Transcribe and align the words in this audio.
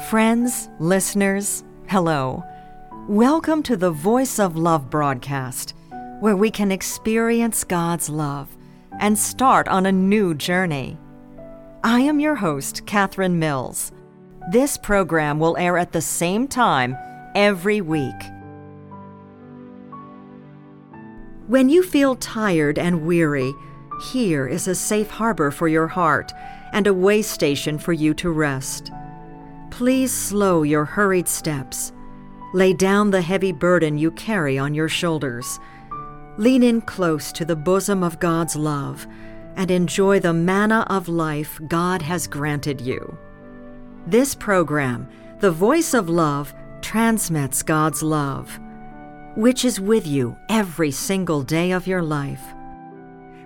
Friends, 0.00 0.70
listeners, 0.78 1.64
hello. 1.86 2.42
Welcome 3.08 3.62
to 3.64 3.76
the 3.76 3.90
Voice 3.90 4.38
of 4.38 4.56
Love 4.56 4.88
broadcast, 4.88 5.74
where 6.18 6.34
we 6.34 6.50
can 6.50 6.72
experience 6.72 7.62
God's 7.62 8.08
love 8.08 8.56
and 9.00 9.18
start 9.18 9.68
on 9.68 9.84
a 9.84 9.92
new 9.92 10.32
journey. 10.34 10.96
I 11.84 12.00
am 12.00 12.20
your 12.20 12.36
host, 12.36 12.86
Catherine 12.86 13.38
Mills. 13.38 13.92
This 14.50 14.78
program 14.78 15.38
will 15.38 15.58
air 15.58 15.76
at 15.76 15.92
the 15.92 16.00
same 16.00 16.48
time 16.48 16.96
every 17.34 17.82
week. 17.82 18.22
When 21.48 21.68
you 21.68 21.82
feel 21.82 22.16
tired 22.16 22.78
and 22.78 23.04
weary, 23.04 23.52
here 24.10 24.48
is 24.48 24.66
a 24.66 24.74
safe 24.74 25.10
harbor 25.10 25.50
for 25.50 25.68
your 25.68 25.88
heart 25.88 26.32
and 26.72 26.86
a 26.86 26.94
way 26.94 27.20
station 27.20 27.78
for 27.78 27.92
you 27.92 28.14
to 28.14 28.30
rest. 28.30 28.90
Please 29.82 30.12
slow 30.12 30.62
your 30.62 30.84
hurried 30.84 31.26
steps. 31.26 31.92
Lay 32.54 32.72
down 32.72 33.10
the 33.10 33.20
heavy 33.20 33.50
burden 33.50 33.98
you 33.98 34.12
carry 34.12 34.56
on 34.56 34.74
your 34.74 34.88
shoulders. 34.88 35.58
Lean 36.36 36.62
in 36.62 36.80
close 36.82 37.32
to 37.32 37.44
the 37.44 37.56
bosom 37.56 38.04
of 38.04 38.20
God's 38.20 38.54
love 38.54 39.08
and 39.56 39.72
enjoy 39.72 40.20
the 40.20 40.32
manna 40.32 40.86
of 40.88 41.08
life 41.08 41.60
God 41.66 42.00
has 42.00 42.28
granted 42.28 42.80
you. 42.80 43.18
This 44.06 44.36
program, 44.36 45.08
The 45.40 45.50
Voice 45.50 45.94
of 45.94 46.08
Love, 46.08 46.54
transmits 46.80 47.64
God's 47.64 48.04
love, 48.04 48.60
which 49.34 49.64
is 49.64 49.80
with 49.80 50.06
you 50.06 50.36
every 50.48 50.92
single 50.92 51.42
day 51.42 51.72
of 51.72 51.88
your 51.88 52.02
life. 52.02 52.44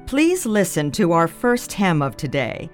Please 0.04 0.44
listen 0.44 0.90
to 0.90 1.12
our 1.12 1.28
first 1.28 1.72
hymn 1.72 2.02
of 2.02 2.14
today. 2.14 2.68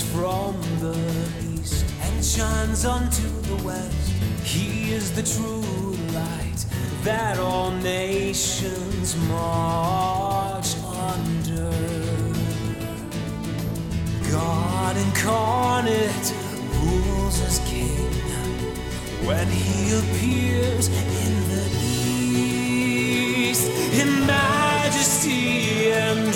From 0.00 0.56
the 0.80 0.96
east 1.52 1.84
and 2.00 2.24
shines 2.24 2.86
unto 2.86 3.28
the 3.42 3.62
west. 3.62 4.08
He 4.42 4.90
is 4.92 5.12
the 5.12 5.22
true 5.22 5.92
light 6.14 6.64
that 7.02 7.38
all 7.38 7.70
nations 7.72 9.16
march 9.28 10.76
under. 10.86 11.70
God 14.30 14.96
incarnate 14.96 16.34
rules 16.80 17.40
as 17.42 17.58
king 17.66 18.12
when 19.26 19.46
he 19.48 19.92
appears 19.98 20.88
in 20.88 21.48
the 21.50 21.68
east 22.30 23.68
in 24.00 24.26
majesty 24.26 25.92
and 25.92 26.32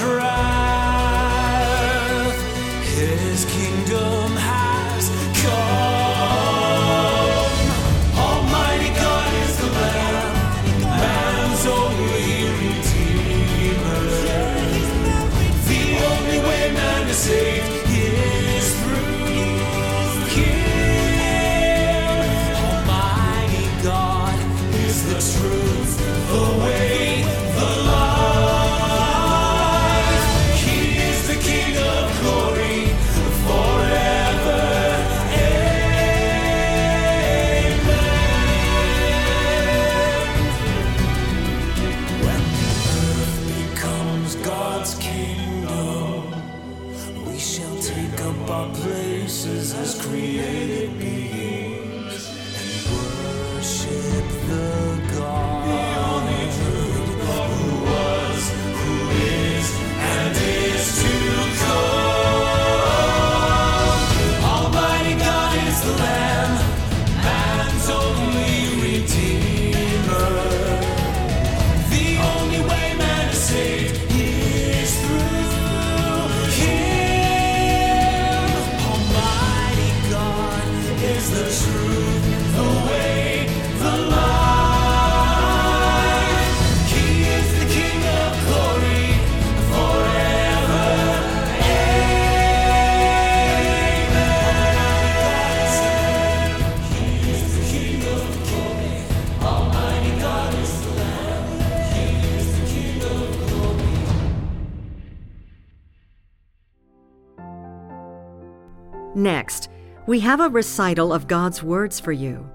Next, 109.26 109.70
we 110.06 110.20
have 110.20 110.38
a 110.38 110.48
recital 110.48 111.12
of 111.12 111.26
God's 111.26 111.60
words 111.60 111.98
for 111.98 112.12
you. 112.12 112.48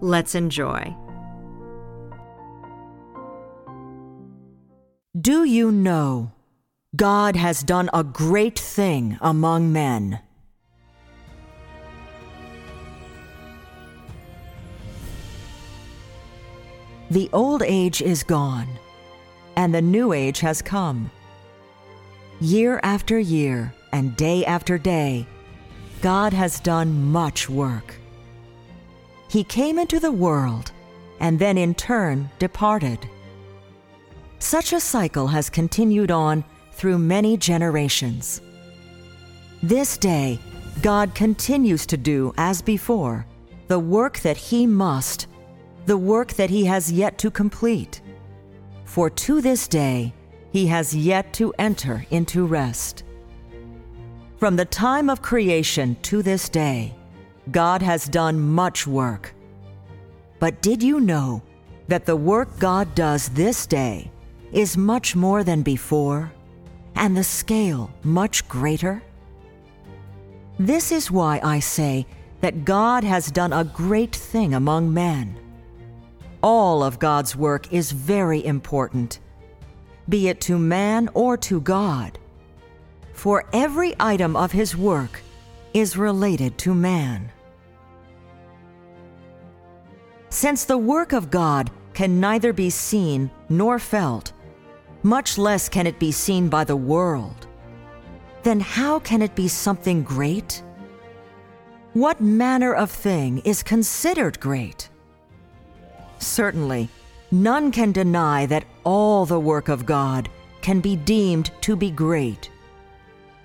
Let's 0.00 0.34
enjoy. 0.34 0.96
Do 5.20 5.44
you 5.44 5.70
know 5.70 6.32
God 6.96 7.36
has 7.36 7.62
done 7.62 7.90
a 7.92 8.02
great 8.02 8.58
thing 8.58 9.18
among 9.20 9.70
men? 9.70 10.18
The 17.10 17.28
old 17.34 17.62
age 17.62 18.00
is 18.00 18.22
gone, 18.22 18.68
and 19.56 19.74
the 19.74 19.82
new 19.82 20.14
age 20.14 20.40
has 20.40 20.62
come. 20.62 21.10
Year 22.40 22.80
after 22.82 23.18
year 23.18 23.74
and 23.92 24.16
day 24.16 24.42
after 24.46 24.78
day, 24.78 25.26
God 26.04 26.34
has 26.34 26.60
done 26.60 27.02
much 27.02 27.48
work. 27.48 27.94
He 29.30 29.42
came 29.42 29.78
into 29.78 29.98
the 29.98 30.12
world 30.12 30.70
and 31.18 31.38
then 31.38 31.56
in 31.56 31.74
turn 31.74 32.28
departed. 32.38 33.08
Such 34.38 34.74
a 34.74 34.80
cycle 34.80 35.26
has 35.28 35.48
continued 35.48 36.10
on 36.10 36.44
through 36.72 36.98
many 36.98 37.38
generations. 37.38 38.42
This 39.62 39.96
day, 39.96 40.38
God 40.82 41.14
continues 41.14 41.86
to 41.86 41.96
do 41.96 42.34
as 42.36 42.60
before 42.60 43.24
the 43.68 43.78
work 43.78 44.18
that 44.18 44.36
He 44.36 44.66
must, 44.66 45.26
the 45.86 45.96
work 45.96 46.34
that 46.34 46.50
He 46.50 46.66
has 46.66 46.92
yet 46.92 47.16
to 47.16 47.30
complete. 47.30 48.02
For 48.84 49.08
to 49.08 49.40
this 49.40 49.66
day, 49.66 50.12
He 50.52 50.66
has 50.66 50.94
yet 50.94 51.32
to 51.32 51.54
enter 51.58 52.04
into 52.10 52.44
rest. 52.44 53.04
From 54.44 54.56
the 54.56 54.66
time 54.66 55.08
of 55.08 55.22
creation 55.22 55.96
to 56.02 56.22
this 56.22 56.50
day, 56.50 56.94
God 57.50 57.80
has 57.80 58.04
done 58.04 58.38
much 58.38 58.86
work. 58.86 59.34
But 60.38 60.60
did 60.60 60.82
you 60.82 61.00
know 61.00 61.42
that 61.88 62.04
the 62.04 62.14
work 62.14 62.58
God 62.58 62.94
does 62.94 63.30
this 63.30 63.66
day 63.66 64.10
is 64.52 64.76
much 64.76 65.16
more 65.16 65.44
than 65.44 65.62
before, 65.62 66.30
and 66.94 67.16
the 67.16 67.24
scale 67.24 67.90
much 68.02 68.46
greater? 68.46 69.02
This 70.58 70.92
is 70.92 71.10
why 71.10 71.40
I 71.42 71.58
say 71.60 72.06
that 72.42 72.66
God 72.66 73.02
has 73.02 73.30
done 73.30 73.54
a 73.54 73.64
great 73.64 74.14
thing 74.14 74.52
among 74.52 74.92
men. 74.92 75.40
All 76.42 76.82
of 76.82 76.98
God's 76.98 77.34
work 77.34 77.72
is 77.72 77.92
very 77.92 78.44
important, 78.44 79.20
be 80.06 80.28
it 80.28 80.42
to 80.42 80.58
man 80.58 81.08
or 81.14 81.38
to 81.38 81.62
God, 81.62 82.18
for 83.14 83.44
every 83.52 83.94
item 83.98 84.36
of 84.36 84.52
his 84.52 84.76
work 84.76 85.22
is 85.72 85.96
related 85.96 86.58
to 86.58 86.74
man. 86.74 87.30
Since 90.28 90.64
the 90.64 90.78
work 90.78 91.12
of 91.12 91.30
God 91.30 91.70
can 91.94 92.20
neither 92.20 92.52
be 92.52 92.68
seen 92.70 93.30
nor 93.48 93.78
felt, 93.78 94.32
much 95.02 95.38
less 95.38 95.68
can 95.68 95.86
it 95.86 95.98
be 95.98 96.10
seen 96.12 96.48
by 96.48 96.64
the 96.64 96.76
world. 96.76 97.46
Then 98.42 98.60
how 98.60 98.98
can 98.98 99.22
it 99.22 99.34
be 99.34 99.48
something 99.48 100.02
great? 100.02 100.62
What 101.92 102.20
manner 102.20 102.74
of 102.74 102.90
thing 102.90 103.38
is 103.44 103.62
considered 103.62 104.40
great? 104.40 104.88
Certainly, 106.18 106.88
none 107.30 107.70
can 107.70 107.92
deny 107.92 108.46
that 108.46 108.64
all 108.82 109.24
the 109.24 109.40
work 109.40 109.68
of 109.68 109.86
God 109.86 110.28
can 110.62 110.80
be 110.80 110.96
deemed 110.96 111.52
to 111.60 111.76
be 111.76 111.90
great. 111.90 112.50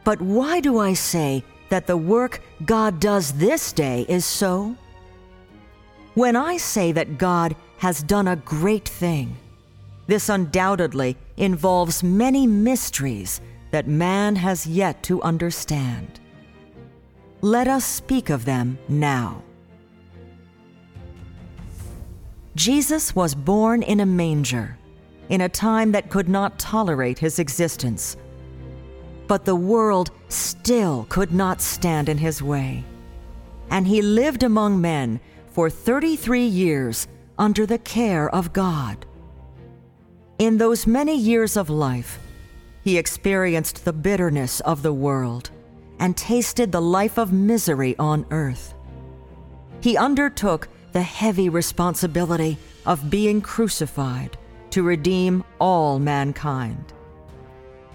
But 0.10 0.24
why 0.24 0.60
do 0.60 0.80
I 0.80 0.94
say 0.96 1.44
that 1.70 1.86
the 1.86 1.96
work 1.96 2.42
God 2.66 3.00
does 3.00 3.32
this 3.34 3.72
day 3.72 4.08
is 4.10 4.26
so? 4.26 4.76
When 6.16 6.36
I 6.36 6.58
say 6.58 6.92
that 6.94 7.20
God 7.20 7.56
has 7.78 8.02
done 8.02 8.28
a 8.28 8.36
great 8.38 8.90
thing, 8.90 9.38
this 10.08 10.28
undoubtedly 10.28 11.16
involves 11.38 12.02
many 12.02 12.48
mysteries 12.48 13.40
that 13.70 13.88
man 13.88 14.36
has 14.36 14.66
yet 14.66 15.04
to 15.04 15.22
understand. 15.22 16.20
Let 17.42 17.68
us 17.68 17.86
speak 17.86 18.32
of 18.32 18.46
them 18.46 18.80
now. 18.88 19.44
Jesus 22.56 23.16
was 23.16 23.36
born 23.36 23.84
in 23.84 24.00
a 24.00 24.08
manger, 24.08 24.76
in 25.30 25.42
a 25.42 25.50
time 25.50 25.92
that 25.92 26.10
could 26.10 26.28
not 26.28 26.58
tolerate 26.58 27.20
his 27.20 27.38
existence. 27.38 28.18
But 29.30 29.46
the 29.46 29.56
world 29.56 30.10
still 30.28 31.06
could 31.08 31.32
not 31.32 31.62
stand 31.62 32.10
in 32.10 32.18
his 32.18 32.42
way. 32.42 32.84
And 33.70 33.88
he 33.88 34.02
lived 34.02 34.42
among 34.42 34.82
men 34.82 35.20
for 35.52 35.70
33 35.70 36.46
years 36.46 37.08
under 37.38 37.68
the 37.68 37.78
care 37.78 38.28
of 38.30 38.54
God. 38.54 39.06
In 40.40 40.58
those 40.58 40.88
many 40.88 41.16
years 41.16 41.56
of 41.56 41.70
life, 41.70 42.18
he 42.84 42.98
experienced 42.98 43.86
the 43.86 43.94
bitterness 43.94 44.62
of 44.62 44.82
the 44.82 44.94
world 44.94 45.52
and 46.00 46.18
tasted 46.18 46.72
the 46.72 46.82
life 46.82 47.20
of 47.20 47.32
misery 47.32 47.96
on 48.00 48.26
earth. 48.32 48.74
He 49.82 49.96
undertook 49.96 50.70
the 50.92 51.04
heavy 51.04 51.50
responsibility 51.50 52.58
of 52.88 53.12
being 53.12 53.42
crucified 53.42 54.40
to 54.72 54.82
redeem 54.82 55.44
all 55.60 56.00
mankind. 56.00 56.94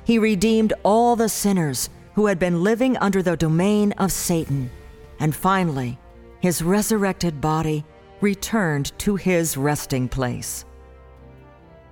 He 0.04 0.18
redeemed 0.18 0.72
all 0.82 1.16
the 1.16 1.28
sinners 1.28 1.90
who 2.14 2.26
had 2.26 2.38
been 2.38 2.62
living 2.62 2.96
under 2.98 3.22
the 3.22 3.36
domain 3.36 3.92
of 3.92 4.12
Satan, 4.12 4.70
and 5.18 5.34
finally, 5.34 5.98
his 6.40 6.62
resurrected 6.62 7.40
body 7.40 7.84
returned 8.20 8.96
to 8.98 9.16
his 9.16 9.56
resting 9.56 10.08
place. 10.08 10.64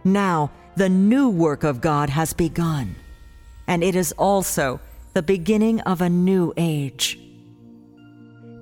Now, 0.05 0.51
the 0.77 0.89
new 0.89 1.29
work 1.29 1.65
of 1.65 1.81
God 1.81 2.11
has 2.11 2.33
begun, 2.33 2.95
and 3.67 3.83
it 3.83 3.97
is 3.97 4.13
also 4.13 4.81
the 5.15 5.23
beginning 5.23 5.81
of 5.83 6.01
a 6.01 6.09
new 6.09 6.53
age. 6.57 7.19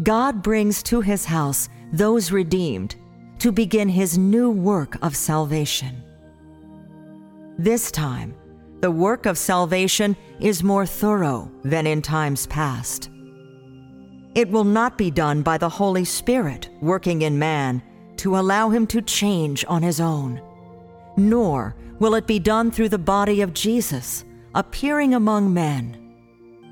God 0.02 0.42
brings 0.42 0.82
to 0.84 1.00
his 1.00 1.24
house 1.24 1.68
those 1.92 2.32
redeemed 2.32 2.96
to 3.38 3.52
begin 3.52 3.88
his 3.88 4.16
new 4.18 4.50
work 4.50 4.96
of 5.02 5.16
salvation. 5.16 6.02
This 7.58 7.90
time, 7.90 8.34
the 8.80 8.90
work 8.90 9.26
of 9.26 9.38
salvation 9.38 10.16
is 10.40 10.62
more 10.62 10.86
thorough 10.86 11.50
than 11.64 11.86
in 11.86 12.02
times 12.02 12.46
past. 12.46 13.10
It 14.34 14.48
will 14.48 14.64
not 14.64 14.96
be 14.96 15.10
done 15.10 15.42
by 15.42 15.58
the 15.58 15.68
Holy 15.68 16.04
Spirit 16.04 16.68
working 16.80 17.22
in 17.22 17.38
man 17.38 17.82
to 18.16 18.36
allow 18.36 18.70
him 18.70 18.86
to 18.88 19.02
change 19.02 19.64
on 19.68 19.82
his 19.82 20.00
own 20.00 20.40
nor 21.20 21.74
will 21.98 22.14
it 22.14 22.26
be 22.26 22.38
done 22.38 22.70
through 22.70 22.88
the 22.88 22.98
body 22.98 23.42
of 23.42 23.52
Jesus, 23.52 24.24
appearing 24.54 25.14
among 25.14 25.52
men. 25.52 25.96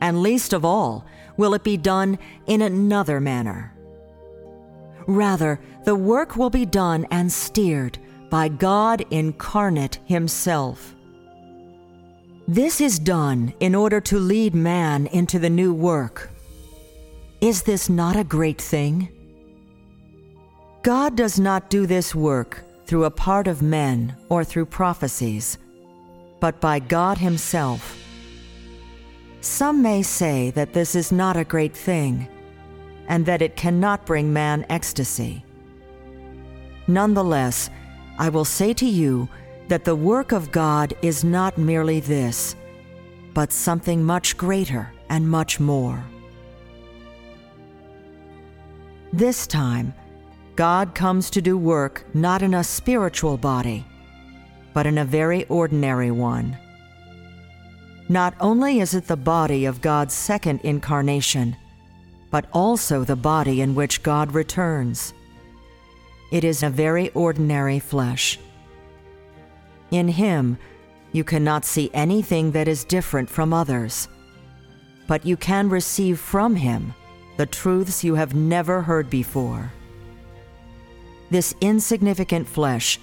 And 0.00 0.22
least 0.22 0.52
of 0.52 0.64
all, 0.64 1.04
will 1.36 1.54
it 1.54 1.62
be 1.62 1.76
done 1.76 2.18
in 2.46 2.62
another 2.62 3.20
manner. 3.20 3.74
Rather, 5.06 5.60
the 5.84 5.94
work 5.94 6.36
will 6.36 6.50
be 6.50 6.66
done 6.66 7.06
and 7.10 7.30
steered 7.30 7.98
by 8.30 8.48
God 8.48 9.04
incarnate 9.10 9.98
Himself. 10.04 10.94
This 12.50 12.80
is 12.80 12.98
done 12.98 13.52
in 13.60 13.74
order 13.74 14.00
to 14.00 14.18
lead 14.18 14.54
man 14.54 15.06
into 15.08 15.38
the 15.38 15.50
new 15.50 15.74
work. 15.74 16.30
Is 17.42 17.62
this 17.62 17.90
not 17.90 18.16
a 18.16 18.24
great 18.24 18.58
thing? 18.58 19.10
God 20.82 21.14
does 21.14 21.38
not 21.38 21.68
do 21.68 21.84
this 21.84 22.14
work 22.14 22.64
through 22.86 23.04
a 23.04 23.10
part 23.10 23.48
of 23.48 23.60
men 23.60 24.16
or 24.30 24.44
through 24.44 24.64
prophecies, 24.64 25.58
but 26.40 26.58
by 26.58 26.78
God 26.78 27.18
Himself. 27.18 28.02
Some 29.42 29.82
may 29.82 30.00
say 30.00 30.50
that 30.52 30.72
this 30.72 30.94
is 30.94 31.12
not 31.12 31.36
a 31.36 31.44
great 31.44 31.76
thing, 31.76 32.28
and 33.08 33.26
that 33.26 33.42
it 33.42 33.56
cannot 33.56 34.06
bring 34.06 34.32
man 34.32 34.64
ecstasy. 34.70 35.44
Nonetheless, 36.86 37.68
I 38.18 38.30
will 38.30 38.46
say 38.46 38.72
to 38.72 38.86
you 38.86 39.28
that 39.68 39.84
the 39.84 39.94
work 39.94 40.32
of 40.32 40.50
God 40.50 40.94
is 41.02 41.25
not 41.25 41.58
merely 41.58 42.00
this, 42.00 42.56
but 43.34 43.52
something 43.52 44.02
much 44.02 44.37
greater 44.37 44.90
and 45.08 45.28
much 45.28 45.60
more. 45.60 46.02
This 49.12 49.46
time, 49.46 49.94
God 50.56 50.94
comes 50.94 51.30
to 51.30 51.40
do 51.40 51.56
work 51.56 52.04
not 52.14 52.42
in 52.42 52.54
a 52.54 52.64
spiritual 52.64 53.38
body, 53.38 53.87
but 54.75 54.87
in 54.87 54.98
a 54.98 55.04
very 55.04 55.44
ordinary 55.46 56.10
one. 56.10 56.56
Not 58.08 58.34
only 58.40 58.80
is 58.80 58.94
it 58.94 59.06
the 59.06 59.16
body 59.16 59.66
of 59.66 59.82
God's 59.82 60.14
second 60.14 60.60
incarnation, 60.62 61.56
but 62.30 62.46
also 62.52 63.04
the 63.04 63.16
body 63.16 63.60
in 63.60 63.75
which 63.75 64.02
God 64.02 64.32
returns. 64.32 65.14
It 66.32 66.44
is 66.44 66.62
a 66.62 66.70
very 66.70 67.10
ordinary 67.10 67.78
flesh. 67.78 68.38
In 69.90 70.09
Him, 70.09 70.59
you 71.12 71.25
cannot 71.25 71.64
see 71.64 71.90
anything 71.95 72.50
that 72.52 72.68
is 72.68 72.85
different 72.85 73.30
from 73.30 73.52
others, 73.52 74.09
but 75.07 75.25
you 75.25 75.37
can 75.37 75.68
receive 75.68 76.21
from 76.21 76.57
Him 76.57 76.95
the 77.38 77.47
truths 77.47 78.04
you 78.04 78.14
have 78.14 78.35
never 78.35 78.83
heard 78.83 79.09
before. 79.09 79.73
This 81.30 81.54
insignificant 81.61 82.47
flesh 82.47 82.99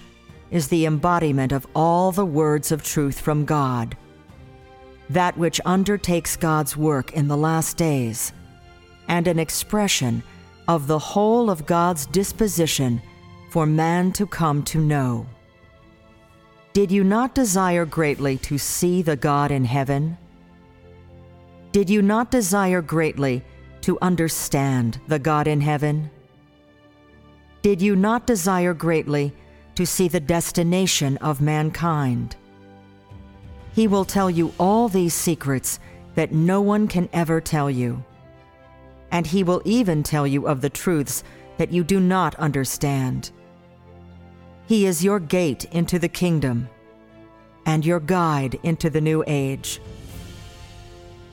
is 0.52 0.68
the 0.68 0.86
embodiment 0.86 1.52
of 1.52 1.68
all 1.76 2.12
the 2.12 2.26
words 2.26 2.72
of 2.72 2.84
truth 2.84 3.20
from 3.20 3.46
God, 3.46 3.98
that 5.10 5.38
which 5.38 5.62
undertakes 5.66 6.36
God's 6.36 6.78
work 6.78 7.14
in 7.14 7.28
the 7.28 7.38
last 7.38 7.78
days, 7.78 8.34
and 9.08 9.28
an 9.28 9.40
expression 9.40 10.24
of 10.68 10.88
the 10.88 11.00
whole 11.00 11.50
of 11.50 11.66
God's 11.66 12.06
disposition 12.08 13.02
for 13.50 13.66
man 13.66 14.12
to 14.14 14.26
come 14.26 14.64
to 14.64 14.80
know. 14.80 15.26
Did 16.76 16.92
you 16.92 17.06
not 17.06 17.34
desire 17.34 17.86
greatly 17.86 18.38
to 18.40 18.58
see 18.58 19.02
the 19.02 19.16
God 19.16 19.50
in 19.50 19.64
heaven? 19.64 20.18
Did 21.72 21.90
you 21.90 22.02
not 22.02 22.32
desire 22.32 22.82
greatly 22.82 23.46
to 23.80 23.98
understand 24.02 25.00
the 25.08 25.18
God 25.18 25.48
in 25.48 25.62
heaven? 25.62 26.12
Did 27.62 27.82
you 27.82 27.96
not 27.96 28.28
desire 28.28 28.74
greatly 28.74 29.32
to 29.76 29.86
see 29.86 30.10
the 30.10 30.20
destination 30.20 31.16
of 31.20 31.40
mankind? 31.40 32.36
He 33.74 33.88
will 33.88 34.04
tell 34.04 34.30
you 34.30 34.54
all 34.60 34.90
these 34.90 35.14
secrets 35.14 35.80
that 36.16 36.34
no 36.34 36.60
one 36.60 36.90
can 36.90 37.08
ever 37.14 37.40
tell 37.40 37.72
you. 37.72 38.04
And 39.12 39.26
he 39.26 39.46
will 39.46 39.62
even 39.64 40.04
tell 40.04 40.28
you 40.28 40.46
of 40.46 40.60
the 40.60 40.70
truths 40.70 41.24
that 41.56 41.72
you 41.72 41.86
do 41.86 42.02
not 42.02 42.36
understand. 42.36 43.32
He 44.68 44.86
is 44.86 45.04
your 45.04 45.20
gate 45.20 45.66
into 45.66 46.00
the 46.00 46.10
kingdom 46.10 46.70
and 47.66 47.86
your 47.86 48.00
guide 48.00 48.60
into 48.64 48.90
the 48.90 49.02
new 49.02 49.24
age. 49.28 49.80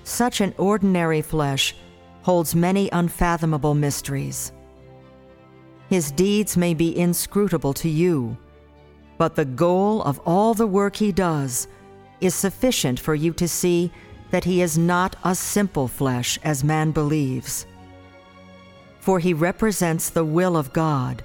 Such 0.04 0.40
an 0.40 0.54
ordinary 0.58 1.22
flesh 1.22 1.74
holds 2.22 2.54
many 2.54 2.88
unfathomable 2.90 3.74
mysteries. 3.74 4.52
His 5.88 6.10
deeds 6.10 6.56
may 6.56 6.74
be 6.74 6.98
inscrutable 6.98 7.74
to 7.74 7.88
you, 7.88 8.36
but 9.18 9.34
the 9.34 9.44
goal 9.44 10.02
of 10.02 10.20
all 10.20 10.54
the 10.54 10.66
work 10.66 10.96
he 10.96 11.12
does 11.12 11.68
is 12.20 12.34
sufficient 12.34 12.98
for 12.98 13.14
you 13.14 13.32
to 13.34 13.48
see 13.48 13.90
that 14.30 14.44
he 14.44 14.62
is 14.62 14.78
not 14.78 15.16
a 15.24 15.34
simple 15.34 15.88
flesh 15.88 16.38
as 16.42 16.64
man 16.64 16.90
believes. 16.92 17.66
For 19.00 19.18
he 19.18 19.34
represents 19.34 20.08
the 20.10 20.24
will 20.24 20.56
of 20.56 20.72
God, 20.72 21.22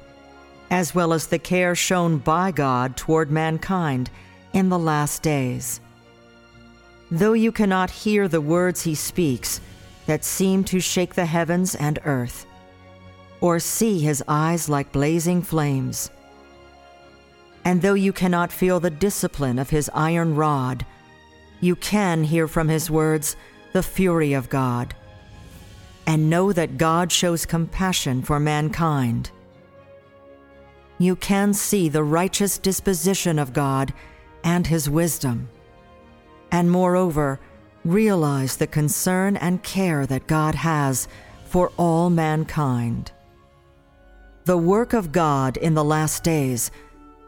as 0.69 0.93
well 0.93 1.13
as 1.13 1.27
the 1.27 1.39
care 1.39 1.75
shown 1.75 2.17
by 2.17 2.51
God 2.51 2.97
toward 2.97 3.31
mankind 3.31 4.09
in 4.53 4.69
the 4.69 4.79
last 4.79 5.23
days. 5.23 5.79
Though 7.09 7.33
you 7.33 7.51
cannot 7.51 7.89
hear 7.89 8.27
the 8.27 8.41
words 8.41 8.81
he 8.81 8.95
speaks 8.95 9.61
that 10.07 10.25
seem 10.25 10.63
to 10.65 10.79
shake 10.79 11.15
the 11.15 11.25
heavens 11.25 11.75
and 11.75 11.99
earth, 12.05 12.45
or 13.39 13.59
see 13.59 13.99
his 13.99 14.23
eyes 14.27 14.67
like 14.67 14.91
blazing 14.91 15.41
flames, 15.41 16.09
and 17.63 17.81
though 17.81 17.93
you 17.93 18.13
cannot 18.13 18.51
feel 18.51 18.79
the 18.79 18.89
discipline 18.89 19.59
of 19.59 19.69
his 19.69 19.91
iron 19.93 20.35
rod, 20.35 20.85
you 21.59 21.75
can 21.75 22.23
hear 22.23 22.47
from 22.47 22.67
his 22.67 22.89
words 22.89 23.35
the 23.73 23.83
fury 23.83 24.33
of 24.33 24.49
God, 24.49 24.95
and 26.05 26.29
know 26.29 26.53
that 26.53 26.77
God 26.77 27.11
shows 27.11 27.45
compassion 27.45 28.21
for 28.21 28.39
mankind. 28.39 29.31
You 30.97 31.15
can 31.15 31.53
see 31.53 31.89
the 31.89 32.03
righteous 32.03 32.57
disposition 32.57 33.37
of 33.39 33.53
God 33.53 33.93
and 34.43 34.67
his 34.67 34.89
wisdom 34.89 35.49
and 36.51 36.71
moreover, 36.71 37.39
realize 37.83 38.57
the 38.57 38.67
concern 38.67 39.37
and 39.37 39.63
care 39.63 40.05
that 40.05 40.27
God 40.27 40.55
has 40.55 41.07
for 41.45 41.71
all 41.77 42.09
mankind. 42.09 43.11
The 44.45 44.57
work 44.57 44.93
of 44.93 45.11
God 45.11 45.57
in 45.57 45.73
the 45.73 45.83
last 45.83 46.23
days 46.23 46.71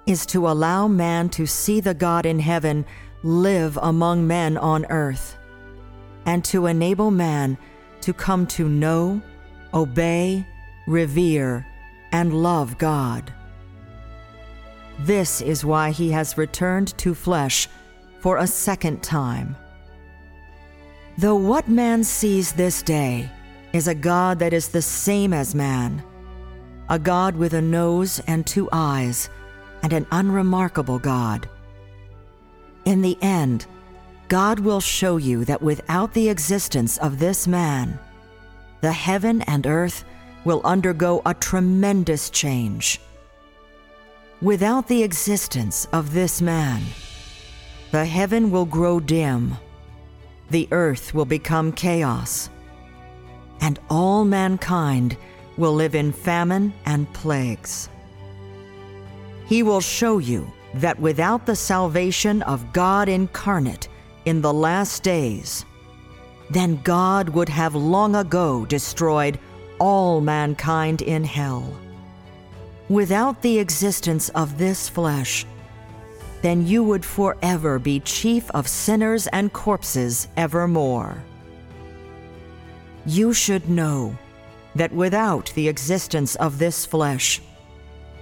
is 0.05 0.25
to 0.27 0.47
allow 0.47 0.88
man 0.88 1.29
to 1.29 1.45
see 1.45 1.79
the 1.79 1.93
God 1.93 2.25
in 2.25 2.39
heaven 2.39 2.85
live 3.23 3.77
among 3.81 4.25
men 4.25 4.57
on 4.57 4.85
earth, 4.89 5.38
and 6.25 6.43
to 6.45 6.65
enable 6.65 7.11
man 7.11 7.57
to 8.01 8.13
come 8.13 8.47
to 8.47 8.67
know, 8.69 9.21
obey, 9.73 10.45
revere, 10.88 11.65
and 12.11 12.41
love 12.41 12.77
God. 12.77 13.33
This 15.00 15.41
is 15.41 15.63
why 15.63 15.91
he 15.91 16.12
has 16.12 16.38
returned 16.38 16.98
to 16.98 17.15
flesh 17.15 17.68
for 18.20 18.38
a 18.38 18.48
second 18.48 19.01
time. 19.01 19.56
Though 21.18 21.36
what 21.36 21.70
man 21.70 22.03
sees 22.03 22.51
this 22.51 22.82
day 22.82 23.29
is 23.72 23.88
a 23.88 23.96
God 23.96 24.39
that 24.39 24.53
is 24.53 24.68
the 24.70 24.82
same 24.82 25.34
as 25.34 25.56
man, 25.56 26.03
a 26.89 27.00
God 27.00 27.36
with 27.36 27.53
a 27.53 27.62
nose 27.62 28.22
and 28.27 28.46
two 28.46 28.68
eyes, 28.72 29.29
and 29.84 29.94
an 29.94 30.06
unremarkable 30.12 31.00
God. 31.00 31.48
In 32.86 33.01
the 33.01 33.18
end, 33.22 33.68
God 34.27 34.60
will 34.60 34.82
show 34.82 35.18
you 35.18 35.46
that 35.46 35.62
without 35.62 36.13
the 36.13 36.29
existence 36.29 36.98
of 36.98 37.20
this 37.20 37.48
man, 37.48 37.98
the 38.82 38.91
heaven 38.91 39.41
and 39.44 39.65
earth 39.65 40.03
will 40.44 40.62
undergo 40.63 41.22
a 41.25 41.34
tremendous 41.34 42.29
change. 42.29 43.00
Without 44.41 44.88
the 44.88 45.03
existence 45.03 45.86
of 45.91 46.13
this 46.13 46.41
man, 46.41 46.81
the 47.91 48.05
heaven 48.05 48.51
will 48.51 48.65
grow 48.65 49.01
dim, 49.01 49.58
the 50.50 50.65
earth 50.72 51.13
will 51.13 51.25
become 51.25 51.74
chaos, 51.74 52.50
and 53.60 53.79
all 53.89 54.24
mankind 54.24 55.17
will 55.58 55.74
live 55.74 55.93
in 55.93 56.13
famine 56.13 56.72
and 56.86 57.12
plagues. 57.12 57.89
He 59.46 59.62
will 59.62 59.81
show 59.81 60.19
you 60.19 60.50
that 60.75 60.98
without 61.01 61.46
the 61.46 61.58
salvation 61.58 62.41
of 62.43 62.72
God 62.72 63.10
incarnate 63.10 63.89
in 64.24 64.39
the 64.41 64.53
last 64.53 65.03
days, 65.03 65.65
then 66.50 66.79
God 66.84 67.27
would 67.27 67.50
have 67.50 67.75
long 67.75 68.15
ago 68.15 68.65
destroyed 68.65 69.38
all 69.79 70.22
mankind 70.22 71.01
in 71.01 71.25
hell. 71.25 71.77
Without 72.89 73.39
the 73.43 73.60
existence 73.60 74.29
of 74.29 74.58
this 74.58 74.89
flesh, 74.89 75.46
then 76.41 76.65
you 76.65 76.84
would 76.84 77.05
forever 77.05 77.77
be 77.77 78.00
chief 78.00 78.50
of 78.51 78.67
sinners 78.67 79.27
and 79.27 79.53
corpses 79.53 80.27
evermore. 80.36 81.24
You 83.05 83.31
should 83.31 83.69
know 83.69 84.17
that 84.74 84.91
without 84.91 85.51
the 85.53 85.67
existence 85.67 86.36
of 86.38 86.58
this 86.58 86.84
flesh, 86.84 87.41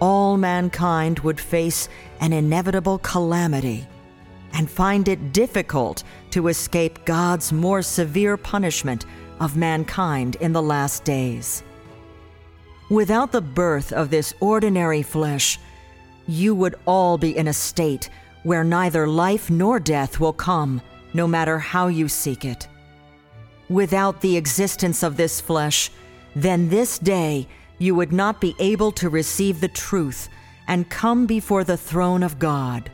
all 0.02 0.36
mankind 0.36 1.20
would 1.20 1.40
face 1.40 1.88
an 2.20 2.34
inevitable 2.34 3.00
calamity 3.00 3.88
and 4.54 4.70
find 4.70 5.08
it 5.08 5.32
difficult 5.32 6.04
to 6.32 6.50
escape 6.50 7.06
God's 7.06 7.54
more 7.54 7.82
severe 7.82 8.36
punishment 8.36 9.06
of 9.40 9.56
mankind 9.56 10.36
in 10.42 10.52
the 10.52 10.62
last 10.62 11.06
days. 11.06 11.64
Without 12.90 13.32
the 13.32 13.42
birth 13.42 13.92
of 13.92 14.10
this 14.10 14.34
ordinary 14.40 15.02
flesh, 15.02 15.60
you 16.26 16.56
would 16.56 16.76
all 16.86 17.18
be 17.18 17.36
in 17.36 17.48
a 17.48 17.54
state 17.54 18.10
where 18.44 18.64
neither 18.64 19.08
life 19.08 19.50
nor 19.50 19.80
death 19.80 20.20
will 20.20 20.32
come, 20.32 20.82
no 21.14 21.28
matter 21.28 21.60
how 21.60 21.88
you 21.88 22.08
seek 22.08 22.46
it. 22.46 22.68
Without 23.70 24.22
the 24.22 24.38
existence 24.38 25.04
of 25.04 25.18
this 25.18 25.42
flesh, 25.42 25.92
then 26.36 26.70
this 26.70 26.98
day 27.00 27.48
you 27.78 27.94
would 27.94 28.14
not 28.14 28.40
be 28.40 28.56
able 28.60 28.92
to 28.94 29.10
receive 29.10 29.60
the 29.60 29.68
truth 29.68 30.30
and 30.68 30.90
come 30.90 31.26
before 31.26 31.66
the 31.66 31.78
throne 31.78 32.24
of 32.24 32.40
God. 32.40 32.90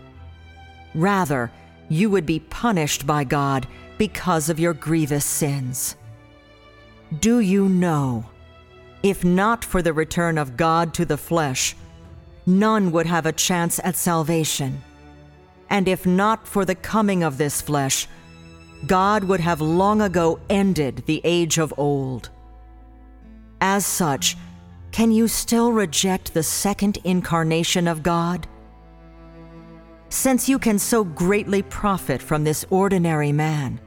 Rather, 0.95 1.51
you 1.89 2.09
would 2.09 2.25
be 2.25 2.39
punished 2.39 3.05
by 3.05 3.23
God 3.23 3.67
because 3.99 4.49
of 4.49 4.59
your 4.59 4.73
grievous 4.73 5.25
sins. 5.25 5.95
Do 7.19 7.39
you 7.39 7.69
know? 7.69 8.25
If 9.03 9.25
not 9.25 9.65
for 9.65 9.81
the 9.81 9.91
return 9.91 10.37
of 10.37 10.55
God 10.55 10.93
to 10.93 11.03
the 11.03 11.17
flesh, 11.17 11.75
none 12.45 12.91
would 12.93 13.05
have 13.05 13.25
a 13.25 13.33
chance 13.33 13.79
at 13.83 13.97
salvation. 13.97 14.81
And 15.69 15.89
if 15.89 16.05
not 16.05 16.47
for 16.47 16.63
the 16.63 16.75
coming 16.75 17.21
of 17.21 17.37
this 17.37 17.61
flesh, 17.61 18.07
God 18.87 19.25
would 19.25 19.41
have 19.41 19.59
long 19.59 20.01
ago 20.01 20.39
ended 20.49 21.03
the 21.05 21.19
age 21.25 21.57
of 21.57 21.73
old. 21.77 22.29
As 23.59 23.85
such, 23.85 24.37
can 24.93 25.11
you 25.11 25.27
still 25.27 25.73
reject 25.73 26.33
the 26.33 26.43
second 26.43 26.97
incarnation 27.03 27.87
of 27.87 28.03
God? 28.03 28.47
Since 30.09 30.47
you 30.47 30.59
can 30.59 30.79
so 30.79 31.03
greatly 31.03 31.61
profit 31.61 32.21
from 32.21 32.43
this 32.43 32.63
ordinary 32.69 33.31
man, 33.31 33.81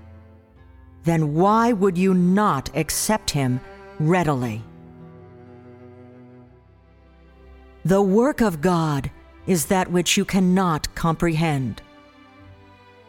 then 1.04 1.34
why 1.34 1.72
would 1.72 1.96
you 1.96 2.12
not 2.12 2.68
accept 2.76 3.30
him 3.30 3.60
readily? 4.00 4.62
The 7.86 8.02
work 8.02 8.40
of 8.40 8.60
God 8.60 9.12
is 9.46 9.66
that 9.66 9.92
which 9.92 10.16
you 10.16 10.24
cannot 10.24 10.92
comprehend. 10.96 11.82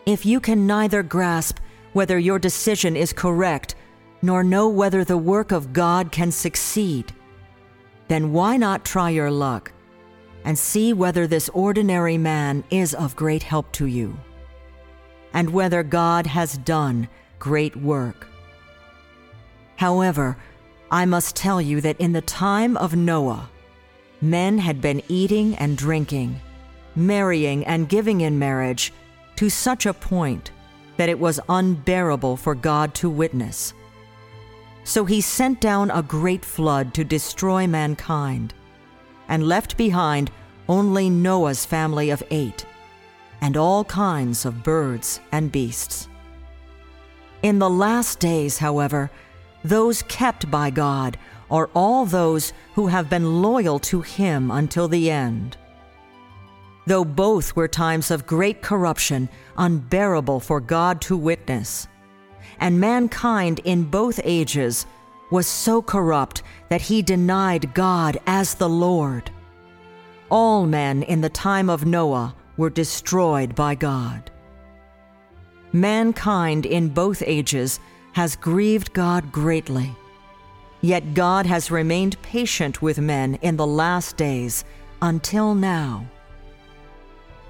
If 0.05 0.23
you 0.23 0.39
can 0.39 0.67
neither 0.67 1.01
grasp 1.01 1.57
whether 1.93 2.19
your 2.19 2.37
decision 2.37 2.95
is 2.95 3.11
correct, 3.11 3.73
nor 4.21 4.43
know 4.43 4.69
whether 4.69 5.03
the 5.03 5.17
work 5.17 5.51
of 5.51 5.73
God 5.73 6.11
can 6.11 6.31
succeed, 6.31 7.11
then 8.07 8.33
why 8.33 8.55
not 8.55 8.85
try 8.85 9.09
your 9.09 9.31
luck 9.31 9.71
and 10.45 10.55
see 10.55 10.93
whether 10.93 11.25
this 11.25 11.49
ordinary 11.55 12.19
man 12.19 12.63
is 12.69 12.93
of 12.93 13.15
great 13.15 13.41
help 13.41 13.71
to 13.71 13.87
you, 13.87 14.15
and 15.33 15.49
whether 15.49 15.81
God 15.81 16.27
has 16.27 16.55
done 16.55 17.09
great 17.39 17.75
work. 17.75 18.27
However, 19.77 20.37
I 20.91 21.05
must 21.05 21.35
tell 21.35 21.59
you 21.59 21.81
that 21.81 21.99
in 21.99 22.11
the 22.11 22.21
time 22.21 22.77
of 22.77 22.95
Noah, 22.95 23.49
men 24.21 24.57
had 24.57 24.81
been 24.81 25.01
eating 25.07 25.55
and 25.55 25.77
drinking, 25.77 26.39
marrying 26.95 27.65
and 27.65 27.89
giving 27.89 28.21
in 28.21 28.39
marriage 28.39 28.93
to 29.35 29.49
such 29.49 29.85
a 29.85 29.93
point 29.93 30.51
that 30.97 31.09
it 31.09 31.19
was 31.19 31.39
unbearable 31.47 32.37
for 32.37 32.55
God 32.55 32.93
to 32.95 33.09
witness. 33.09 33.73
So 34.83 35.05
he 35.05 35.21
sent 35.21 35.61
down 35.61 35.91
a 35.91 36.01
great 36.01 36.43
flood 36.43 36.93
to 36.95 37.03
destroy 37.03 37.67
mankind, 37.67 38.53
and 39.27 39.47
left 39.47 39.77
behind 39.77 40.31
only 40.67 41.09
Noah's 41.09 41.65
family 41.65 42.09
of 42.09 42.23
eight, 42.31 42.65
and 43.41 43.55
all 43.55 43.83
kinds 43.85 44.45
of 44.45 44.63
birds 44.63 45.19
and 45.31 45.51
beasts. 45.51 46.07
In 47.43 47.59
the 47.59 47.69
last 47.69 48.19
days, 48.19 48.57
however, 48.57 49.11
those 49.63 50.01
kept 50.03 50.49
by 50.49 50.71
God 50.71 51.17
are 51.49 51.69
all 51.73 52.05
those 52.05 52.53
who 52.75 52.87
have 52.87 53.09
been 53.09 53.41
loyal 53.41 53.79
to 53.79 54.01
Him 54.01 54.51
until 54.51 54.87
the 54.87 55.09
end. 55.09 55.57
Though 56.85 57.05
both 57.05 57.55
were 57.55 57.67
times 57.67 58.11
of 58.11 58.25
great 58.25 58.61
corruption, 58.61 59.29
unbearable 59.57 60.39
for 60.39 60.61
God 60.61 61.01
to 61.01 61.17
witness, 61.17 61.87
and 62.59 62.79
mankind 62.79 63.59
in 63.65 63.83
both 63.83 64.19
ages 64.23 64.85
was 65.29 65.47
so 65.47 65.81
corrupt 65.81 66.43
that 66.69 66.81
he 66.81 67.01
denied 67.01 67.73
God 67.73 68.17
as 68.25 68.55
the 68.55 68.69
Lord. 68.69 69.29
All 70.29 70.65
men 70.65 71.03
in 71.03 71.21
the 71.21 71.29
time 71.29 71.69
of 71.69 71.85
Noah 71.85 72.35
were 72.55 72.69
destroyed 72.69 73.55
by 73.55 73.75
God. 73.75 74.31
Mankind 75.73 76.65
in 76.65 76.89
both 76.89 77.21
ages 77.25 77.79
has 78.13 78.35
grieved 78.35 78.93
God 78.93 79.31
greatly. 79.31 79.95
Yet 80.87 81.13
God 81.13 81.45
has 81.47 81.69
remained 81.69 82.21
patient 82.21 82.81
with 82.81 82.97
men 82.97 83.39
in 83.41 83.57
the 83.57 83.67
last 83.67 84.15
days 84.15 84.63
until 85.01 85.53
now. 85.53 86.05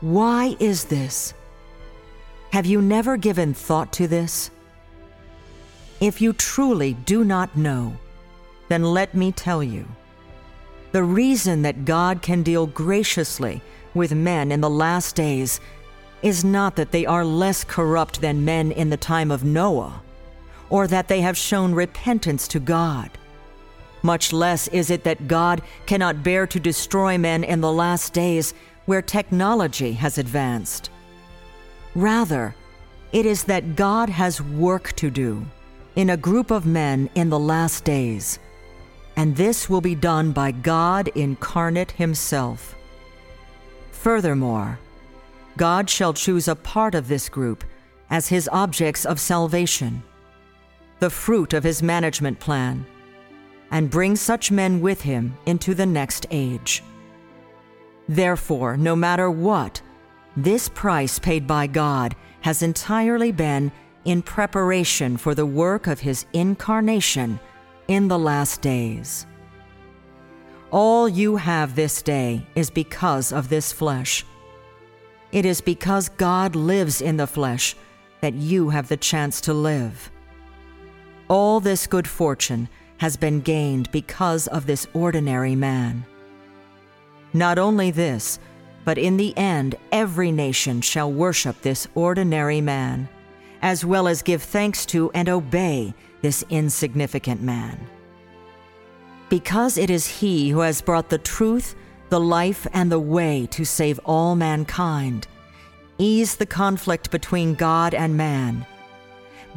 Why 0.01 0.55
is 0.59 0.85
this? 0.85 1.35
Have 2.51 2.65
you 2.65 2.81
never 2.81 3.15
given 3.15 3.53
thought 3.53 3.93
to 3.93 4.07
this? 4.07 4.49
If 6.01 6.19
you 6.19 6.33
truly 6.33 6.95
do 7.05 7.23
not 7.23 7.55
know, 7.55 7.95
then 8.69 8.83
let 8.83 9.13
me 9.13 9.31
tell 9.31 9.61
you. 9.61 9.85
The 10.91 11.03
reason 11.03 11.61
that 11.61 11.85
God 11.85 12.23
can 12.23 12.41
deal 12.41 12.65
graciously 12.65 13.61
with 13.93 14.15
men 14.15 14.51
in 14.51 14.61
the 14.61 14.77
last 14.83 15.15
days 15.15 15.59
is 16.23 16.43
not 16.43 16.75
that 16.75 16.91
they 16.91 17.05
are 17.05 17.23
less 17.23 17.63
corrupt 17.63 18.19
than 18.19 18.43
men 18.43 18.71
in 18.71 18.89
the 18.89 18.97
time 18.97 19.29
of 19.29 19.43
Noah 19.43 20.01
or 20.71 20.87
that 20.87 21.07
they 21.07 21.21
have 21.21 21.37
shown 21.37 21.75
repentance 21.75 22.47
to 22.47 22.59
God. 22.59 23.11
Much 24.03 24.31
less 24.31 24.67
is 24.69 24.89
it 24.89 25.03
that 25.03 25.27
God 25.27 25.61
cannot 25.85 26.23
bear 26.23 26.47
to 26.47 26.59
destroy 26.59 27.17
men 27.17 27.43
in 27.43 27.61
the 27.61 27.71
last 27.71 28.13
days 28.13 28.53
where 28.85 29.01
technology 29.01 29.93
has 29.93 30.17
advanced. 30.17 30.89
Rather, 31.95 32.55
it 33.11 33.25
is 33.25 33.43
that 33.45 33.75
God 33.75 34.09
has 34.09 34.41
work 34.41 34.93
to 34.93 35.09
do 35.09 35.45
in 35.95 36.11
a 36.11 36.17
group 36.17 36.51
of 36.51 36.65
men 36.65 37.09
in 37.15 37.29
the 37.29 37.39
last 37.39 37.83
days, 37.83 38.39
and 39.15 39.35
this 39.35 39.69
will 39.69 39.81
be 39.81 39.95
done 39.95 40.31
by 40.31 40.51
God 40.51 41.07
incarnate 41.09 41.91
Himself. 41.91 42.75
Furthermore, 43.91 44.79
God 45.57 45.89
shall 45.89 46.13
choose 46.13 46.47
a 46.47 46.55
part 46.55 46.93
of 46.93 47.07
this 47.07 47.29
group 47.29 47.63
as 48.09 48.27
His 48.27 48.47
objects 48.53 49.05
of 49.05 49.19
salvation 49.19 50.03
the 50.99 51.09
fruit 51.09 51.53
of 51.53 51.63
his 51.63 51.83
management 51.83 52.39
plan, 52.39 52.85
and 53.71 53.89
bring 53.89 54.15
such 54.15 54.51
men 54.51 54.81
with 54.81 55.01
him 55.01 55.35
into 55.45 55.73
the 55.73 55.85
next 55.85 56.25
age. 56.31 56.83
Therefore, 58.07 58.77
no 58.77 58.95
matter 58.95 59.29
what, 59.29 59.81
this 60.35 60.69
price 60.69 61.19
paid 61.19 61.45
by 61.45 61.67
God 61.67 62.15
has 62.41 62.63
entirely 62.63 63.31
been 63.31 63.71
in 64.05 64.21
preparation 64.21 65.17
for 65.17 65.35
the 65.35 65.45
work 65.45 65.87
of 65.87 65.99
his 65.99 66.25
incarnation 66.31 67.39
in 67.87 68.07
the 68.07 68.19
last 68.19 68.61
days. 68.61 69.25
All 70.71 71.09
you 71.09 71.37
have 71.37 71.75
this 71.75 72.01
day 72.01 72.45
is 72.55 72.69
because 72.69 73.31
of 73.31 73.49
this 73.49 73.71
flesh. 73.71 74.25
It 75.31 75.45
is 75.45 75.59
because 75.59 76.09
God 76.09 76.55
lives 76.55 77.01
in 77.01 77.17
the 77.17 77.27
flesh 77.27 77.75
that 78.21 78.33
you 78.33 78.69
have 78.69 78.87
the 78.87 78.97
chance 78.97 79.41
to 79.41 79.53
live. 79.53 80.09
All 81.27 81.59
this 81.59 81.87
good 81.87 82.07
fortune 82.07 82.69
has 82.97 83.15
been 83.17 83.41
gained 83.41 83.91
because 83.91 84.47
of 84.47 84.65
this 84.65 84.87
ordinary 84.93 85.55
man. 85.55 86.05
Not 87.33 87.57
only 87.59 87.91
this, 87.91 88.39
but 88.85 88.97
in 88.97 89.17
the 89.17 89.37
end, 89.37 89.75
every 89.91 90.31
nation 90.31 90.81
shall 90.81 91.11
worship 91.11 91.61
this 91.61 91.87
ordinary 91.95 92.61
man, 92.61 93.07
as 93.61 93.83
well 93.83 94.07
as 94.07 94.21
give 94.21 94.41
thanks 94.41 94.85
to 94.87 95.11
and 95.11 95.29
obey 95.29 95.93
this 96.21 96.43
insignificant 96.49 97.41
man. 97.41 97.79
Because 99.29 99.77
it 99.77 99.89
is 99.89 100.07
he 100.07 100.49
who 100.49 100.61
has 100.61 100.81
brought 100.81 101.09
the 101.09 101.17
truth, 101.17 101.75
the 102.09 102.19
life, 102.19 102.65
and 102.73 102.91
the 102.91 102.99
way 102.99 103.47
to 103.51 103.65
save 103.65 103.99
all 104.05 104.35
mankind, 104.35 105.27
ease 105.97 106.35
the 106.35 106.45
conflict 106.45 107.11
between 107.11 107.53
God 107.53 107.93
and 107.93 108.15
man 108.15 108.65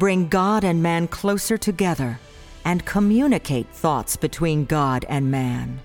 bring 0.01 0.27
God 0.27 0.63
and 0.63 0.81
man 0.81 1.07
closer 1.07 1.59
together, 1.59 2.19
and 2.65 2.85
communicate 2.85 3.67
thoughts 3.69 4.15
between 4.15 4.65
God 4.65 5.05
and 5.09 5.31
man. 5.31 5.79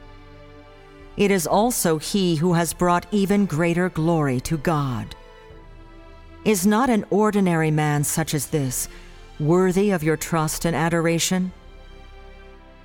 It 1.17 1.31
is 1.31 1.47
also 1.47 1.99
He 1.99 2.37
who 2.37 2.53
has 2.53 2.73
brought 2.75 3.07
even 3.11 3.47
greater 3.47 3.89
glory 3.89 4.41
to 4.41 4.59
God. 4.59 5.15
Is 6.45 6.67
not 6.67 6.91
an 6.91 7.05
ordinary 7.11 7.71
man 7.71 8.05
such 8.05 8.35
as 8.35 8.47
this 8.47 8.89
worthy 9.41 9.91
of 9.91 10.03
your 10.03 10.17
trust 10.17 10.65
and 10.65 10.77
adoration? 10.77 11.53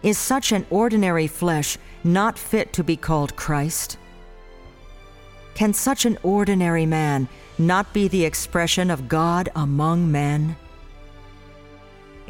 Is 0.03 0.17
such 0.17 0.51
an 0.51 0.65
ordinary 0.69 1.27
flesh 1.27 1.77
not 2.03 2.39
fit 2.39 2.73
to 2.73 2.83
be 2.83 2.97
called 2.97 3.35
Christ? 3.35 3.97
Can 5.53 5.73
such 5.73 6.05
an 6.05 6.17
ordinary 6.23 6.85
man 6.85 7.27
not 7.59 7.93
be 7.93 8.07
the 8.07 8.25
expression 8.25 8.89
of 8.89 9.07
God 9.07 9.49
among 9.55 10.11
men? 10.11 10.55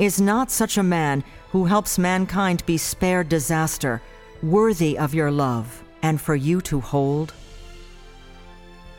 Is 0.01 0.19
not 0.19 0.49
such 0.49 0.79
a 0.79 0.83
man 0.83 1.23
who 1.51 1.65
helps 1.65 1.99
mankind 1.99 2.65
be 2.65 2.75
spared 2.75 3.29
disaster 3.29 4.01
worthy 4.41 4.97
of 4.97 5.13
your 5.13 5.29
love 5.29 5.83
and 6.01 6.19
for 6.19 6.35
you 6.35 6.59
to 6.61 6.79
hold? 6.79 7.35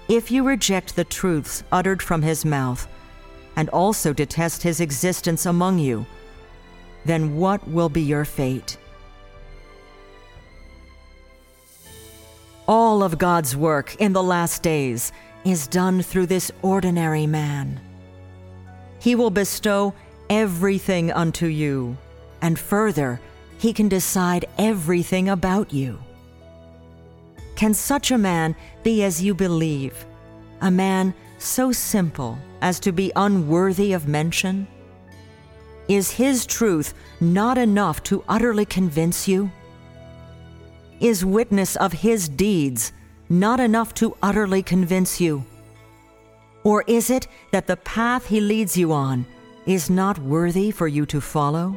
If 0.07 0.31
you 0.31 0.45
reject 0.45 0.95
the 0.95 1.03
truths 1.03 1.65
uttered 1.73 2.01
from 2.01 2.23
his 2.23 2.45
mouth, 2.45 2.87
and 3.57 3.69
also 3.71 4.13
detest 4.13 4.63
his 4.63 4.79
existence 4.79 5.45
among 5.45 5.81
you, 5.81 6.07
then 7.05 7.37
what 7.37 7.67
will 7.67 7.89
be 7.89 8.03
your 8.03 8.25
fate? 8.25 8.79
All 12.69 13.03
of 13.03 13.19
God's 13.19 13.57
work 13.57 13.97
in 13.97 14.13
the 14.13 14.23
last 14.23 14.63
days 14.63 15.11
is 15.45 15.67
done 15.67 16.01
through 16.01 16.27
this 16.27 16.53
ordinary 16.63 17.27
man. 17.27 17.81
He 19.01 19.17
will 19.17 19.31
bestow 19.31 19.95
everything 20.33 21.13
unto 21.13 21.45
you, 21.45 21.95
and 22.41 22.59
further, 22.59 23.21
he 23.59 23.71
can 23.71 23.87
decide 23.87 24.47
everything 24.57 25.29
about 25.29 25.75
you. 25.75 25.99
Can 27.55 27.75
such 27.75 28.11
a 28.11 28.17
man 28.17 28.57
be 28.83 29.05
as 29.05 29.23
you 29.23 29.35
believe, 29.35 30.07
a 30.63 30.71
man 30.71 31.13
so 31.37 31.71
simple 31.71 32.39
as 32.63 32.81
to 32.81 32.93
be 32.93 33.13
unworthy 33.15 33.93
of 33.93 34.09
mention? 34.09 34.67
Is 35.87 36.11
his 36.11 36.47
truth 36.47 36.95
not 37.21 37.59
enough 37.59 38.03
to 38.05 38.25
utterly 38.27 38.65
convince 38.65 39.29
you? 39.29 39.51
Is 40.99 41.27
witness 41.27 41.77
of 41.77 41.93
his 41.93 42.27
deeds 42.27 42.95
not 43.29 43.61
enough 43.61 43.93
to 43.95 44.17
utterly 44.23 44.63
convince 44.63 45.21
you? 45.21 45.45
Or 46.65 46.85
is 46.87 47.11
it 47.11 47.29
that 47.51 47.67
the 47.67 47.77
path 47.77 48.29
he 48.29 48.41
leads 48.41 48.79
you 48.79 48.95
on 48.95 49.27
is 49.67 49.91
not 49.91 50.19
worthy 50.19 50.71
for 50.71 50.89
you 50.89 51.07
to 51.07 51.21
follow? 51.21 51.77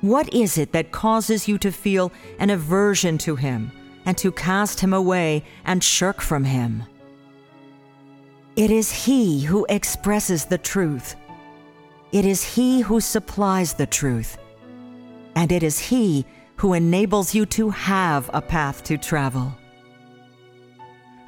What 0.00 0.32
is 0.32 0.56
it 0.56 0.72
that 0.72 0.92
causes 0.92 1.46
you 1.46 1.58
to 1.58 1.70
feel 1.70 2.10
an 2.38 2.50
aversion 2.50 3.18
to 3.18 3.36
him 3.36 3.70
and 4.06 4.16
to 4.18 4.32
cast 4.32 4.80
him 4.80 4.92
away 4.92 5.44
and 5.64 5.84
shirk 5.84 6.20
from 6.20 6.44
him? 6.44 6.84
It 8.56 8.70
is 8.70 8.90
he 8.90 9.44
who 9.44 9.66
expresses 9.68 10.46
the 10.46 10.58
truth. 10.58 11.16
It 12.12 12.24
is 12.24 12.42
he 12.42 12.80
who 12.80 13.00
supplies 13.00 13.74
the 13.74 13.86
truth. 13.86 14.38
And 15.34 15.52
it 15.52 15.62
is 15.62 15.78
he 15.78 16.24
who 16.56 16.72
enables 16.72 17.34
you 17.34 17.46
to 17.46 17.70
have 17.70 18.28
a 18.32 18.42
path 18.42 18.82
to 18.84 18.98
travel. 18.98 19.56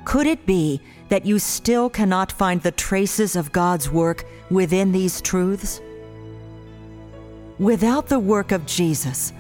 Could 0.05 0.27
it 0.27 0.45
be 0.47 0.81
that 1.09 1.25
you 1.25 1.39
still 1.39 1.89
cannot 1.89 2.33
find 2.33 2.61
the 2.61 2.73
traces 2.73 3.37
of 3.37 3.53
God's 3.53 3.91
work 3.91 4.25
within 4.51 4.93
these 4.93 5.21
truths? 5.21 5.81
Without 7.59 8.09
the 8.09 8.19
work 8.19 8.51
of 8.51 8.67
Jesus, 8.67 9.33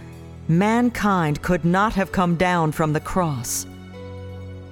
mankind 0.48 1.42
could 1.42 1.64
not 1.64 1.94
have 1.94 2.12
come 2.12 2.36
down 2.36 2.70
from 2.72 2.92
the 2.92 3.00
cross. 3.00 3.66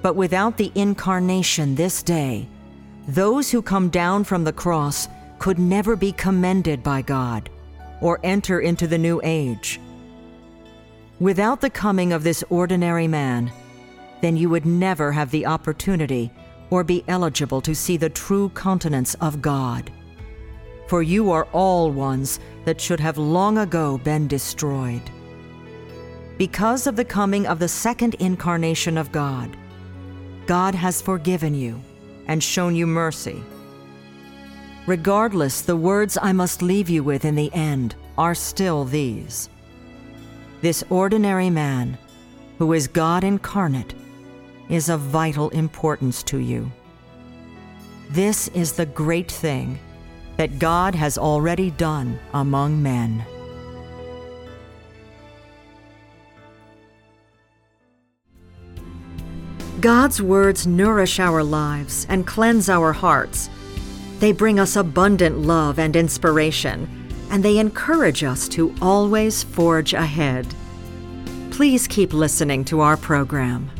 But 0.01 0.15
without 0.15 0.57
the 0.57 0.71
incarnation 0.75 1.75
this 1.75 2.01
day, 2.01 2.47
those 3.07 3.51
who 3.51 3.61
come 3.61 3.89
down 3.89 4.23
from 4.23 4.43
the 4.43 4.53
cross 4.53 5.07
could 5.39 5.59
never 5.59 5.95
be 5.95 6.11
commended 6.11 6.83
by 6.83 7.01
God 7.01 7.49
or 7.99 8.19
enter 8.23 8.59
into 8.59 8.87
the 8.87 8.97
new 8.97 9.19
age. 9.23 9.79
Without 11.19 11.61
the 11.61 11.69
coming 11.69 12.13
of 12.13 12.23
this 12.23 12.43
ordinary 12.49 13.07
man, 13.07 13.51
then 14.21 14.37
you 14.37 14.49
would 14.49 14.65
never 14.65 15.11
have 15.11 15.31
the 15.31 15.45
opportunity 15.45 16.31
or 16.69 16.83
be 16.83 17.03
eligible 17.07 17.61
to 17.61 17.75
see 17.75 17.97
the 17.97 18.09
true 18.09 18.49
countenance 18.49 19.13
of 19.15 19.41
God. 19.41 19.91
For 20.87 21.03
you 21.03 21.31
are 21.31 21.47
all 21.51 21.91
ones 21.91 22.39
that 22.65 22.79
should 22.79 22.99
have 22.99 23.17
long 23.17 23.57
ago 23.59 23.97
been 23.97 24.27
destroyed. 24.27 25.03
Because 26.37 26.87
of 26.87 26.95
the 26.95 27.05
coming 27.05 27.45
of 27.45 27.59
the 27.59 27.67
second 27.67 28.15
incarnation 28.15 28.97
of 28.97 29.11
God, 29.11 29.55
God 30.47 30.73
has 30.75 31.01
forgiven 31.01 31.53
you 31.53 31.81
and 32.27 32.43
shown 32.43 32.75
you 32.75 32.87
mercy. 32.87 33.43
Regardless, 34.87 35.61
the 35.61 35.75
words 35.75 36.17
I 36.21 36.33
must 36.33 36.61
leave 36.61 36.89
you 36.89 37.03
with 37.03 37.25
in 37.25 37.35
the 37.35 37.53
end 37.53 37.95
are 38.17 38.35
still 38.35 38.83
these 38.83 39.49
This 40.61 40.83
ordinary 40.89 41.49
man, 41.49 41.97
who 42.57 42.73
is 42.73 42.87
God 42.87 43.23
incarnate, 43.23 43.93
is 44.71 44.89
of 44.89 45.01
vital 45.01 45.49
importance 45.49 46.23
to 46.23 46.39
you. 46.39 46.71
This 48.09 48.47
is 48.49 48.73
the 48.73 48.87
great 48.87 49.31
thing 49.31 49.77
that 50.37 50.57
God 50.57 50.95
has 50.95 51.17
already 51.17 51.69
done 51.71 52.17
among 52.33 52.81
men. 52.81 53.23
God's 59.81 60.21
words 60.21 60.67
nourish 60.67 61.19
our 61.19 61.43
lives 61.43 62.05
and 62.07 62.25
cleanse 62.25 62.69
our 62.69 62.93
hearts. 62.93 63.49
They 64.19 64.31
bring 64.31 64.59
us 64.59 64.75
abundant 64.75 65.39
love 65.39 65.79
and 65.79 65.95
inspiration, 65.95 66.87
and 67.31 67.43
they 67.43 67.57
encourage 67.57 68.23
us 68.23 68.47
to 68.49 68.75
always 68.81 69.41
forge 69.41 69.93
ahead. 69.93 70.47
Please 71.49 71.87
keep 71.87 72.13
listening 72.13 72.63
to 72.65 72.81
our 72.81 72.95
program. 72.95 73.71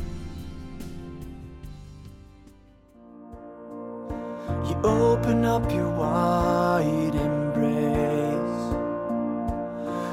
Open 5.31 5.45
up 5.45 5.71
your 5.71 5.89
wide 5.91 7.15
embrace 7.15 8.75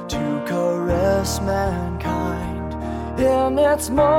to 0.08 0.44
caress 0.46 1.40
mankind 1.40 2.74
in 3.18 3.58
its 3.58 3.90
moaning. 3.90 4.14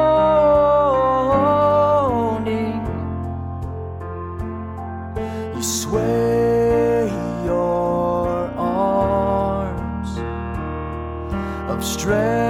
You 5.56 5.64
sway 5.64 7.08
your 7.46 8.52
arms 8.58 10.20
of 11.72 11.82
strength 11.82 12.49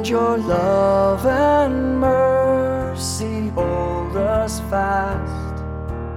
and 0.00 0.08
your 0.08 0.38
love 0.38 1.26
and 1.26 2.00
mercy 2.00 3.48
hold 3.48 4.16
us 4.16 4.60
fast, 4.70 5.62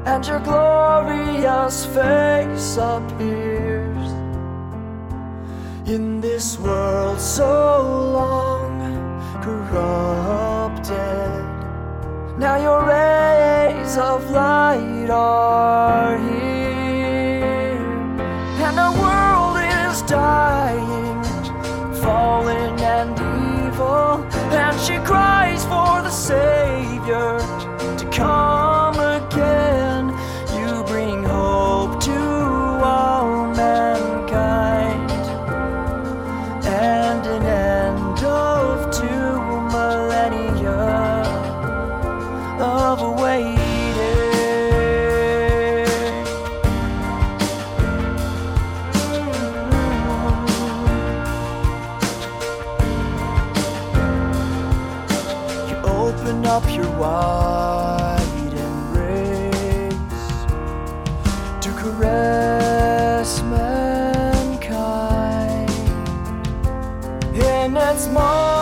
and 0.06 0.26
your 0.26 0.40
glorious 0.40 1.86
face 1.88 2.78
appears 2.78 4.12
in 5.86 6.22
this 6.22 6.58
world 6.60 7.20
so 7.20 7.82
long 8.14 8.80
corrupted. 9.44 10.88
Now 12.40 12.56
your 12.56 12.86
rays 12.86 13.98
of 13.98 14.32
light 14.32 15.10
are 15.10 16.18
here, 16.20 16.33
Savior 26.34 27.33
in 67.74 67.78
its 67.78 68.08
moaning. 68.08 68.54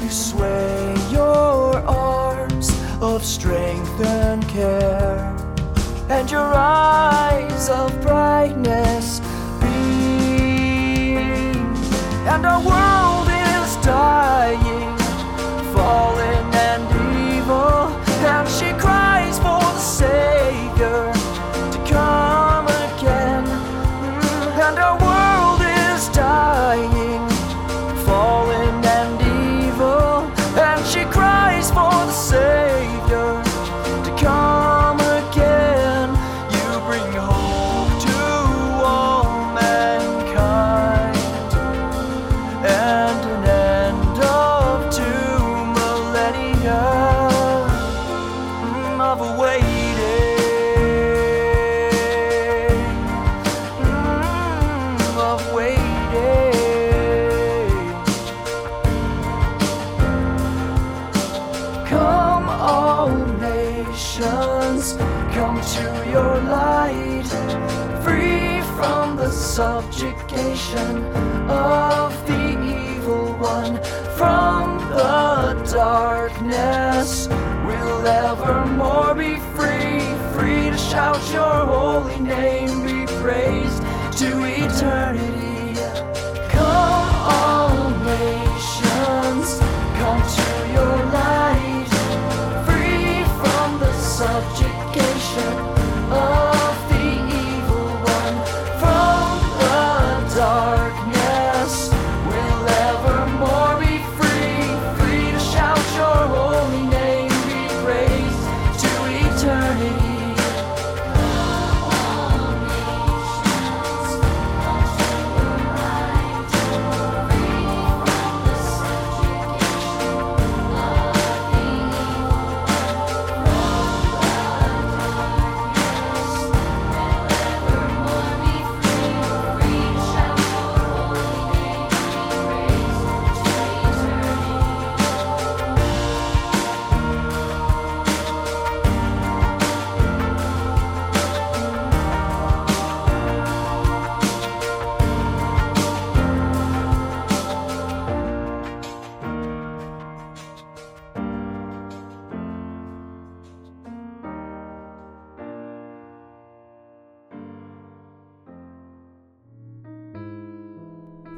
You 0.00 0.10
sway 0.10 0.96
your 1.12 1.76
arms 1.86 2.70
of 3.00 3.24
strength 3.24 4.00
and 4.00 4.48
care, 4.48 5.36
and 6.08 6.28
your 6.28 6.52
eyes 6.54 7.68
of 7.68 8.00
brightness 8.02 9.20
beam, 9.60 11.16
and 12.26 12.44
our 12.46 12.60
world 12.60 13.28
is 13.28 13.76
dying, 13.84 14.98
fallen 15.72 16.37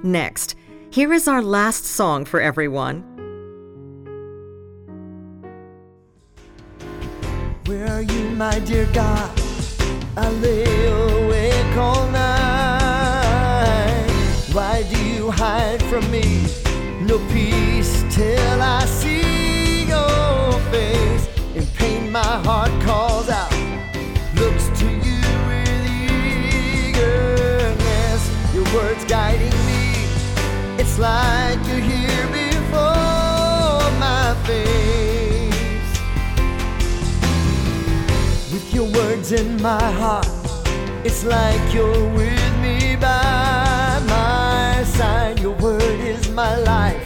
Next, 0.03 0.55
here 0.89 1.13
is 1.13 1.29
our 1.29 1.43
last 1.43 1.85
song 1.85 2.25
for 2.25 2.41
everyone. 2.41 3.05
Where 7.67 7.87
are 7.87 8.01
you, 8.01 8.31
my 8.31 8.59
dear 8.61 8.87
God? 8.95 9.31
I 10.17 10.31
lay 10.41 10.65
awake 10.87 11.77
all 11.77 12.11
night. 12.11 12.41
Why 14.53 14.85
do 14.91 15.05
you 15.05 15.31
hide 15.31 15.83
from 15.83 16.11
me? 16.11 16.47
No 17.03 17.19
peace 17.29 18.03
till 18.11 18.63
I 18.63 18.87
see 18.87 19.85
your 19.85 20.53
face. 20.71 21.29
In 21.55 21.67
pain, 21.77 22.11
my 22.11 22.41
heart 22.43 22.71
calls 22.83 23.10
like 31.01 31.59
you're 31.67 31.81
here 31.81 32.27
before 32.29 33.81
my 33.99 34.37
face. 34.45 36.01
With 38.53 38.75
your 38.75 38.85
words 38.93 39.33
in 39.33 39.61
my 39.63 39.83
heart, 40.03 40.29
it's 41.03 41.25
like 41.25 41.73
you're 41.73 42.07
with 42.13 42.53
me 42.61 42.97
by 42.97 43.99
my 44.07 44.85
side. 44.85 45.41
Your 45.41 45.57
word 45.57 45.83
is 45.83 46.29
my 46.29 46.55
life, 46.59 47.03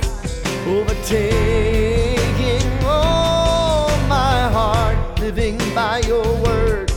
overtaking 0.67 2.67
all 2.85 3.89
my 4.09 4.49
heart. 4.57 5.21
Living 5.21 5.57
by 5.73 6.01
your 6.01 6.27
word 6.43 6.89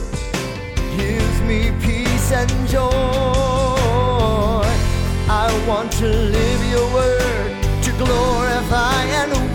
gives 0.98 1.42
me 1.42 1.72
peace 1.80 2.32
and 2.32 2.50
joy. 2.68 2.88
I 5.30 5.52
want 5.68 5.92
to 5.94 6.08
live 6.08 6.57
your 6.78 6.94
word 6.94 7.84
to 7.84 7.92
glorify 7.94 9.02
and 9.20 9.47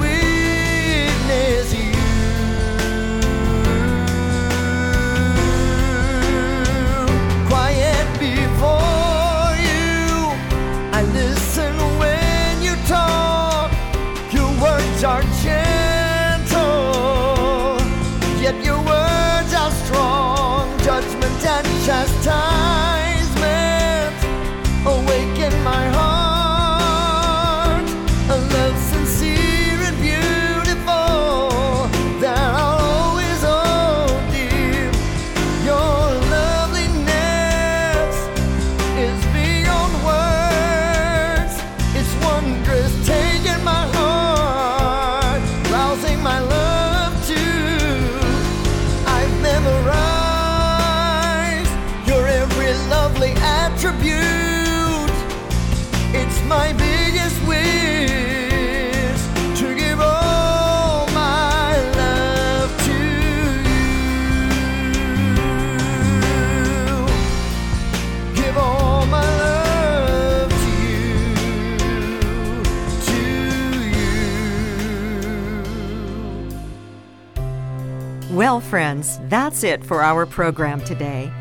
Well, 78.53 78.61
friends, 78.61 79.19
that's 79.31 79.65
it 79.65 79.83
for 79.83 80.03
our 80.03 80.27
program 80.27 80.83
today. 80.83 81.33